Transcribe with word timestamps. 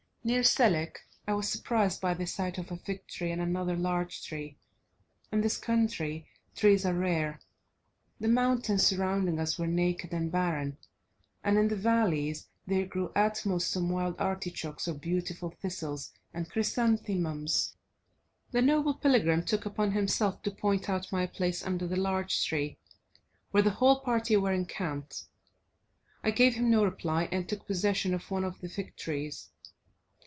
Near 0.23 0.41
Selik 0.43 0.97
I 1.27 1.33
was 1.33 1.49
surprised 1.49 1.99
by 1.99 2.13
the 2.13 2.27
sight 2.27 2.59
of 2.59 2.71
a 2.71 2.77
fig 2.77 3.07
tree 3.07 3.31
and 3.31 3.41
another 3.41 3.75
large 3.75 4.23
tree. 4.23 4.55
In 5.31 5.41
this 5.41 5.57
country 5.57 6.27
trees 6.55 6.85
are 6.85 6.93
rare. 6.93 7.39
The 8.19 8.27
mountains 8.27 8.85
surrounding 8.85 9.39
us 9.39 9.57
were 9.57 9.65
naked 9.65 10.13
and 10.13 10.31
barren, 10.31 10.77
and 11.43 11.57
in 11.57 11.69
the 11.69 11.75
valleys 11.75 12.47
there 12.67 12.85
grew 12.85 13.11
at 13.15 13.43
most 13.47 13.71
some 13.71 13.89
wild 13.89 14.15
artichokes 14.19 14.87
or 14.87 14.93
beautiful 14.93 15.55
thistles 15.59 16.13
and 16.35 16.47
chrysanthemums. 16.47 17.75
The 18.51 18.61
noble 18.61 18.93
pilgrim 18.93 19.43
took 19.43 19.65
upon 19.65 19.93
himself 19.93 20.43
to 20.43 20.51
point 20.51 20.87
out 20.87 21.11
my 21.11 21.25
place 21.25 21.63
under 21.65 21.87
the 21.87 21.95
large 21.97 22.45
tree, 22.45 22.77
where 23.49 23.63
the 23.63 23.71
whole 23.71 24.01
party 24.01 24.37
were 24.37 24.53
encamped. 24.53 25.23
I 26.23 26.29
gave 26.29 26.53
him 26.53 26.69
no 26.69 26.83
reply, 26.85 27.27
and 27.31 27.49
took 27.49 27.65
possession 27.65 28.13
of 28.13 28.29
one 28.29 28.43
of 28.43 28.61
the 28.61 28.69
fig 28.69 28.95
trees. 28.95 29.47